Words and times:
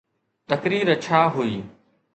تقرير 0.49 0.87
ڇا 1.03 1.21
هئي؟ 1.35 1.53